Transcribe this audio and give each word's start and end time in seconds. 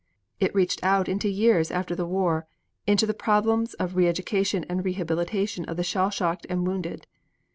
It 0.39 0.55
reached 0.55 0.83
out 0.83 1.07
into 1.07 1.29
years 1.29 1.69
after 1.69 1.93
the 1.93 2.07
war 2.07 2.47
into 2.87 3.05
the 3.05 3.13
problems 3.13 3.75
of 3.75 3.95
re 3.95 4.07
education 4.07 4.65
and 4.67 4.83
re 4.83 4.93
habilitation 4.95 5.63
of 5.67 5.77
the 5.77 5.83
shell 5.83 6.09
shocked 6.09 6.47
and 6.49 6.65
the 6.65 6.71
wounded. 6.71 7.05